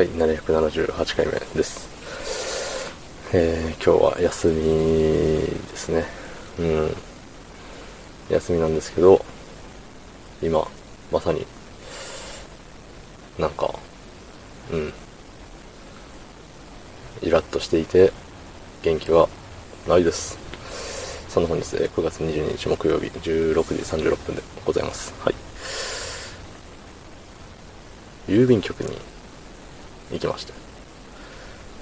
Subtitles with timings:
[0.00, 1.86] はい、778回目です。
[3.34, 6.04] えー、今日は休みですね。
[6.58, 6.96] うん。
[8.30, 9.22] 休みなんですけど、
[10.40, 10.66] 今、
[11.12, 11.46] まさに、
[13.38, 13.74] なんか、
[14.72, 14.92] うん。
[17.20, 18.10] イラッとしていて、
[18.80, 19.28] 元気が
[19.86, 20.38] ないです。
[21.28, 25.12] その本日で9月22日木曜日16時36分でございます。
[25.22, 25.34] はい。
[28.28, 28.96] 郵便局に
[30.12, 30.54] 行きました。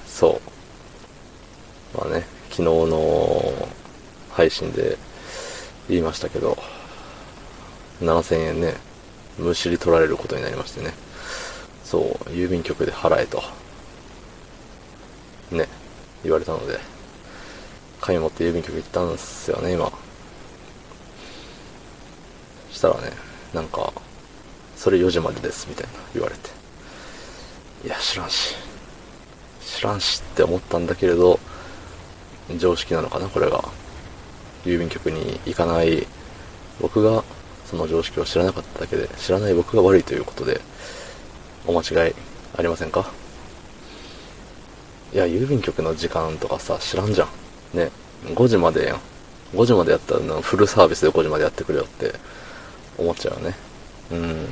[0.06, 0.40] そ
[1.94, 1.98] う。
[1.98, 3.68] まあね、昨日の
[4.30, 4.98] 配信で
[5.88, 6.58] 言いましたけど、
[8.00, 8.74] 7000円ね、
[9.38, 10.92] むしり取られることになりましてね。
[11.84, 13.42] そう、郵便局で払えと。
[15.50, 15.66] ね、
[16.22, 16.78] 言われたので、
[18.00, 19.90] 紙持って郵便局行ったんですよね、今。
[22.70, 23.12] したらね、
[23.54, 23.92] なんか、
[24.76, 26.57] それ4時までです、みたいな言われて。
[27.84, 28.54] いや、知らんし。
[29.60, 31.38] 知らんしって思ったんだけれど、
[32.58, 33.62] 常識なのかな、これが。
[34.64, 36.06] 郵便局に行かない
[36.80, 37.22] 僕が
[37.64, 40.60] その常識を知らなかっただけで、知らない僕が悪いということで、
[41.66, 42.14] お間違い
[42.56, 43.10] ありませんか？
[45.12, 47.28] いや、郵便局の時間とかさ、知らんじゃん。
[47.76, 47.90] ね、
[48.24, 49.00] 5時までやん。
[49.54, 52.14] 5時までやったらフルサービスで5時までやってくれよって
[52.98, 53.54] 思っちゃうよね。
[54.10, 54.48] うん。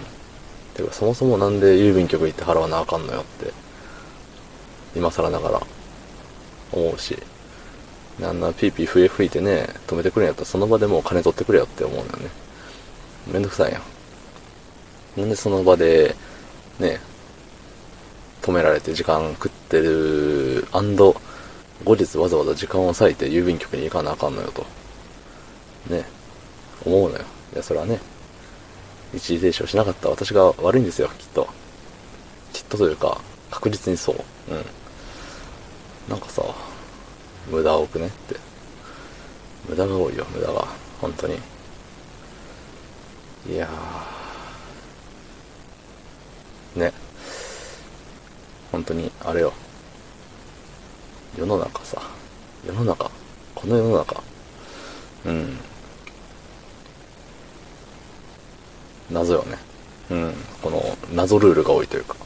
[0.77, 3.53] てか、そもそもなんで郵便局行って払わなあかんのよって、
[4.95, 5.63] 今更ながら
[6.73, 7.17] 思うし、
[8.23, 12.31] あんなピーピー笛吹いてね、止めてくれんやったらその場でもう金取ってくれよって思うのよね。
[13.33, 13.81] めんどくさいや
[15.17, 15.21] ん。
[15.21, 16.15] なんでその場で、
[16.79, 17.01] ね、
[18.43, 21.21] 止められて時間食ってる、アンド、
[21.85, 24.65] 後日わざわざ時間を割いて郵便局に行かなあかんのよと。
[25.91, 26.05] ね、
[26.85, 27.25] 思うのよ。
[27.53, 28.01] いや、それはね、
[29.15, 31.49] 一時停止をしなかった私が悪いんですよ、きっと。
[32.53, 34.17] きっとというか、確実にそう。
[34.51, 34.65] うん。
[36.09, 36.43] なんかさ、
[37.51, 38.37] 無駄多くねって。
[39.69, 40.67] 無駄が多いよ、無駄が。
[41.01, 41.39] 本当に。
[43.49, 46.81] いやー。
[46.81, 46.93] ね。
[48.73, 49.53] 本当に、あれよ。
[51.37, 52.01] 世の中さ、
[52.67, 53.11] 世の中、
[53.55, 54.23] この世の中、
[55.27, 55.59] うん。
[59.11, 59.59] 謎よね。
[60.11, 60.35] うん。
[60.63, 60.83] この
[61.15, 62.17] 謎ルールが多いというか。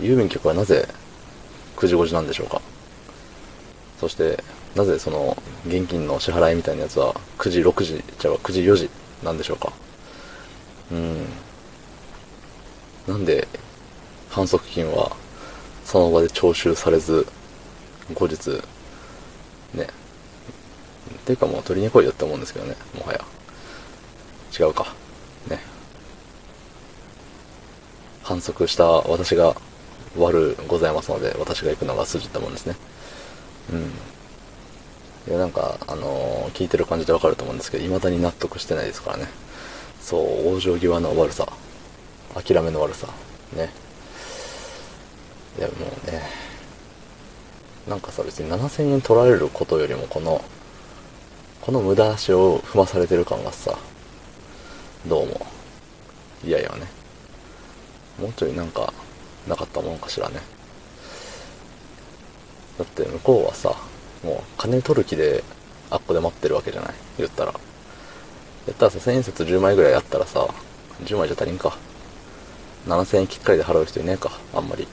[0.00, 0.88] 郵便局はなぜ
[1.76, 2.60] 9時5時なんでしょうか
[4.00, 4.42] そして、
[4.74, 5.36] なぜその
[5.66, 8.90] 現金の支払いみたいなやつは9時6時、じゃあ9時4時
[9.22, 9.72] なんでしょうか
[10.92, 11.26] うん。
[13.06, 13.46] なんで
[14.30, 15.14] 反則金は
[15.84, 17.26] その場で徴収されず、
[18.14, 18.60] 後日、
[19.74, 19.84] ね。
[19.84, 23.20] っていうかもう取りに来いよって思うんですけどね、もはや。
[24.58, 24.94] 違うか。
[25.48, 25.73] ね。
[28.24, 29.54] 反則した私が
[30.16, 32.74] 悪ございますので、私が行くのが筋ったもんですね。
[33.70, 33.90] うん。
[35.28, 39.26] いや、なんか、あのー聞いてる感じでわかると思うんですけど、未だに納得してないですからね。
[40.00, 41.46] そう、往生際の悪さ。
[42.34, 43.08] 諦めの悪さ。
[43.54, 43.70] ね。
[45.58, 45.74] いや、も
[46.06, 46.22] うね。
[47.86, 50.42] なんかさ、別に7000円取られることよりも、この、
[51.60, 53.76] この無駄足を踏まされてる感がさ、
[55.06, 55.46] どうも、
[56.42, 57.03] 嫌やよね。
[58.18, 58.92] もうちょいなんか、
[59.48, 60.40] なかったもんかしらね。
[62.78, 63.74] だって向こうはさ、
[64.22, 65.44] もう金取る気で、
[65.90, 66.94] あっこで待ってるわけじゃない？
[67.18, 67.52] 言ったら。
[67.52, 70.48] やったらさ、1000円札10枚ぐらいあったらさ、
[71.04, 71.76] 10枚じゃ足りんか。
[72.88, 74.88] 7000円きっかりで払う人いねえか、あんまり。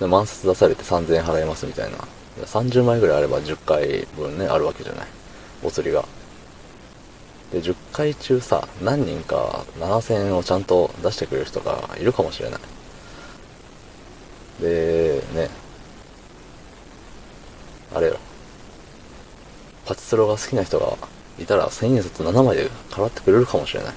[0.00, 1.98] で、満札出されて3000円払いますみたいな。
[2.44, 5.06] 30枚ぐらいあれば10回分ね、あるわけじゃない？
[5.62, 6.04] お釣りが。
[7.52, 12.60] で、10回中さ、何人か7000円をちゃんと出してくれる人がいるかもしれない。
[14.60, 15.48] で、ね。
[17.94, 18.18] あれよ。
[19.84, 20.96] パチスロが好きな人が
[21.38, 23.94] いたら1000円札7枚で払ってくれるかもしれない。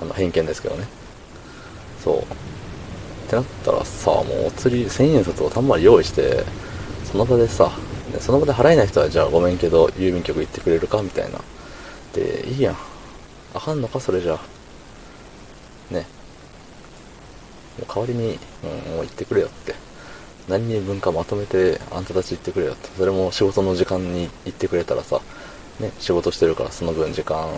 [0.00, 0.86] あの、偏見ですけどね。
[2.02, 2.18] そう。
[2.22, 2.24] っ
[3.28, 6.44] てなったらさ、もうお釣り1000円札をたんまり用意して、
[7.04, 7.70] その場でさ、
[8.20, 11.40] その場で払えない人はじゃあごめんけど、郵便局行ってくれるかみたいな。
[12.12, 12.76] で、いいやん。
[13.54, 15.94] あかんのかそれじゃあ。
[15.94, 16.06] ね。
[17.78, 19.74] もう代わりに、うん、もう行ってくれよって。
[20.48, 22.88] 何人分かまとめてあんたたち行ってくれよって。
[22.96, 25.20] それも仕事の時間に行ってくれたらさ、
[25.80, 27.48] ね、仕事してるからその分時間、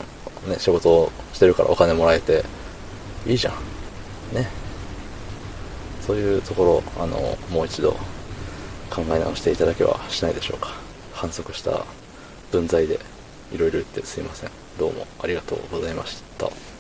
[0.48, 2.44] ね、仕事してるからお金もらえて、
[3.26, 4.34] いいじゃん。
[4.34, 4.48] ね。
[6.06, 7.96] そういうところ、あの、もう一度
[8.90, 10.72] 考え直していただけはしないでしょうか。
[11.12, 11.84] 反則した
[12.50, 13.00] 分際で
[13.52, 14.50] いろいろ言ってすいません。
[14.78, 16.75] どうもありがとうございました。